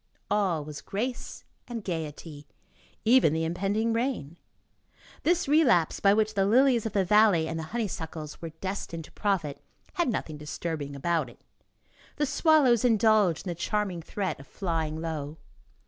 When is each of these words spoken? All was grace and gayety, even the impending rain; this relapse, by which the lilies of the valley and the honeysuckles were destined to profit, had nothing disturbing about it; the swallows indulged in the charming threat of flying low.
All 0.31 0.65
was 0.65 0.81
grace 0.81 1.43
and 1.67 1.83
gayety, 1.83 2.47
even 3.05 3.33
the 3.33 3.45
impending 3.45 3.93
rain; 3.93 4.37
this 5.21 5.47
relapse, 5.47 5.99
by 5.99 6.11
which 6.11 6.33
the 6.33 6.43
lilies 6.47 6.87
of 6.87 6.93
the 6.93 7.05
valley 7.05 7.47
and 7.47 7.59
the 7.59 7.65
honeysuckles 7.69 8.41
were 8.41 8.49
destined 8.49 9.05
to 9.05 9.11
profit, 9.11 9.61
had 9.93 10.09
nothing 10.09 10.37
disturbing 10.39 10.95
about 10.95 11.29
it; 11.29 11.39
the 12.15 12.25
swallows 12.25 12.83
indulged 12.83 13.45
in 13.45 13.49
the 13.49 13.53
charming 13.53 14.01
threat 14.01 14.39
of 14.39 14.47
flying 14.47 14.99
low. 14.99 15.37